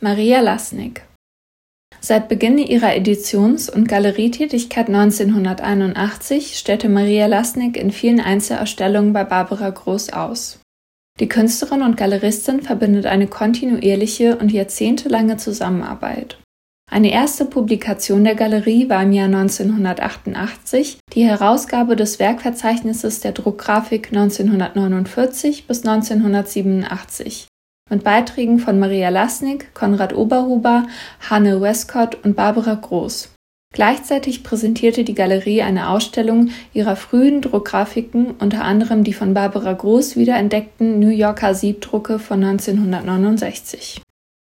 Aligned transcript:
Maria 0.00 0.40
Lasnik 0.40 1.06
Seit 2.00 2.28
Beginn 2.28 2.58
ihrer 2.58 2.94
Editions- 2.94 3.70
und 3.70 3.88
Galerietätigkeit 3.88 4.88
1981 4.88 6.58
stellte 6.58 6.88
Maria 6.88 7.26
Lasnik 7.26 7.76
in 7.76 7.92
vielen 7.92 8.20
Einzelausstellungen 8.20 9.12
bei 9.12 9.24
Barbara 9.24 9.70
Groß 9.70 10.12
aus. 10.12 10.60
Die 11.20 11.28
Künstlerin 11.28 11.82
und 11.82 11.96
Galeristin 11.96 12.60
verbindet 12.60 13.06
eine 13.06 13.28
kontinuierliche 13.28 14.36
und 14.36 14.52
jahrzehntelange 14.52 15.36
Zusammenarbeit. 15.36 16.38
Eine 16.90 17.12
erste 17.12 17.44
Publikation 17.44 18.24
der 18.24 18.34
Galerie 18.34 18.88
war 18.88 19.02
im 19.02 19.12
Jahr 19.12 19.26
1988 19.26 20.98
die 21.14 21.24
Herausgabe 21.24 21.96
des 21.96 22.18
Werkverzeichnisses 22.18 23.20
der 23.20 23.32
Druckgrafik 23.32 24.08
1949 24.08 25.66
bis 25.66 25.86
1987 25.86 27.46
mit 27.90 28.02
Beiträgen 28.02 28.58
von 28.58 28.78
Maria 28.78 29.10
Lasnik, 29.10 29.74
Konrad 29.74 30.14
Oberhuber, 30.14 30.86
Hanne 31.28 31.60
Westcott 31.60 32.18
und 32.24 32.34
Barbara 32.34 32.74
Groß. 32.74 33.30
Gleichzeitig 33.74 34.44
präsentierte 34.44 35.02
die 35.02 35.14
Galerie 35.14 35.62
eine 35.62 35.88
Ausstellung 35.88 36.50
ihrer 36.72 36.94
frühen 36.94 37.42
Druckgrafiken, 37.42 38.36
unter 38.38 38.62
anderem 38.62 39.02
die 39.02 39.12
von 39.12 39.34
Barbara 39.34 39.72
Groß 39.72 40.16
wiederentdeckten 40.16 41.00
New 41.00 41.08
Yorker 41.08 41.54
Siebdrucke 41.54 42.20
von 42.20 42.42
1969. 42.42 44.00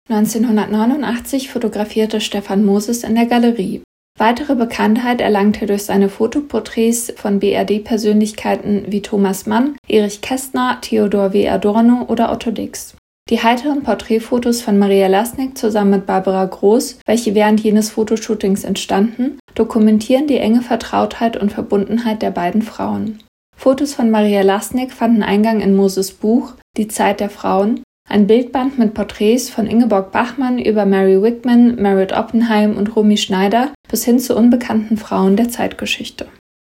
1989 0.10 1.50
fotografierte 1.50 2.22
Stefan 2.22 2.64
Moses 2.64 3.04
in 3.04 3.16
der 3.16 3.26
Galerie. 3.26 3.84
Weitere 4.18 4.56
Bekanntheit 4.56 5.22
erlangte 5.22 5.62
er 5.62 5.68
durch 5.68 5.84
seine 5.84 6.10
Fotoporträts 6.10 7.14
von 7.16 7.40
BRD-Persönlichkeiten 7.40 8.86
wie 8.88 9.02
Thomas 9.02 9.46
Mann, 9.46 9.76
Erich 9.88 10.22
Kästner, 10.22 10.80
Theodor 10.82 11.34
W. 11.34 11.48
Adorno 11.48 12.06
oder 12.08 12.32
Otto 12.32 12.52
Dix. 12.52 12.96
Die 13.30 13.44
heiteren 13.44 13.84
Porträtfotos 13.84 14.64
von 14.64 14.80
Maria 14.80 15.06
Lasnik 15.06 15.56
zusammen 15.56 15.92
mit 15.92 16.08
Barbara 16.08 16.46
Groß, 16.46 16.98
welche 17.06 17.36
während 17.36 17.60
jenes 17.60 17.92
Fotoshootings 17.92 18.64
entstanden, 18.64 19.38
dokumentieren 19.54 20.26
die 20.26 20.38
enge 20.38 20.62
Vertrautheit 20.62 21.38
und 21.38 21.52
Verbundenheit 21.52 22.24
der 22.24 22.32
beiden 22.32 22.64
Frauen. 22.64 23.20
Fotos 23.56 23.94
von 23.94 24.10
Maria 24.10 24.42
Lasnik 24.42 24.92
fanden 24.92 25.22
Eingang 25.22 25.62
in 25.62 25.76
Moses 25.76 26.12
Buch 26.12 26.54
Die 26.76 26.88
Zeit 26.88 27.20
der 27.20 27.30
Frauen, 27.30 27.84
ein 28.10 28.26
Bildband 28.26 28.80
mit 28.80 28.96
Porträts 28.96 29.52
von 29.52 29.68
Ingeborg 29.68 30.12
Bachmann 30.12 30.58
über 30.58 30.86
Mary 30.86 31.22
Wickman, 31.22 31.76
Merritt 31.76 32.14
Oppenheim 32.14 32.78
und 32.78 32.96
Romy 32.96 33.18
Schneider 33.18 33.72
bis 33.88 34.06
hin 34.06 34.20
zu 34.20 34.36
unbekannten 34.36 34.98
Frauen 34.98 35.36
der 35.36 35.50
Zeitgeschichte. 35.50 36.26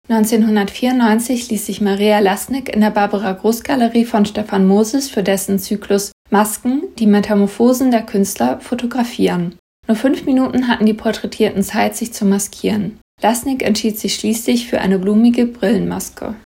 1994 0.10 1.50
ließ 1.50 1.66
sich 1.66 1.82
Maria 1.82 2.20
Lasnik 2.20 2.70
in 2.70 2.82
der 2.82 2.92
Barbara 2.92 3.32
Groß 3.32 3.64
Galerie 3.64 4.06
von 4.06 4.26
Stefan 4.26 4.68
Moses 4.68 5.10
für 5.10 5.24
dessen 5.24 5.58
Zyklus 5.58 6.12
Masken, 6.32 6.84
die 6.98 7.08
Metamorphosen 7.08 7.92
der 7.92 8.04
Künstler, 8.04 8.62
fotografieren. 8.62 9.58
Nur 9.88 9.98
fünf 9.98 10.26
Minuten 10.26 10.70
hatten 10.70 10.86
die 10.86 10.94
Porträtierten 10.94 11.62
Zeit, 11.62 11.98
sich 11.98 12.14
zu 12.14 12.24
maskieren. 12.26 13.00
Lasnik 13.22 13.62
entschied 13.64 14.00
sich 14.00 14.16
schließlich 14.16 14.68
für 14.68 14.80
eine 14.80 14.98
blumige 14.98 15.46
Brillenmaske. 15.46 16.36